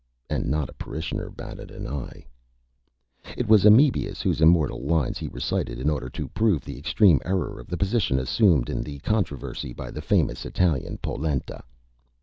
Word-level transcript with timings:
And 0.31 0.47
not 0.47 0.67
a 0.67 0.73
Parishioner 0.73 1.29
batted 1.29 1.69
an 1.69 1.85
Eye. 1.85 2.25
It 3.37 3.47
was 3.47 3.65
Amebius 3.67 4.23
whose 4.23 4.41
Immortal 4.41 4.81
Lines 4.81 5.19
he 5.19 5.27
recited 5.27 5.77
in 5.79 5.91
order 5.91 6.09
to 6.09 6.27
prove 6.29 6.65
the 6.65 6.79
Extreme 6.79 7.21
Error 7.23 7.59
of 7.59 7.67
the 7.67 7.77
Position 7.77 8.17
assumed 8.17 8.67
in 8.67 8.81
the 8.81 8.97
Controversy 9.01 9.73
by 9.73 9.91
the 9.91 10.01
Famous 10.01 10.43
Italian, 10.43 10.97
Polenta. 11.03 11.63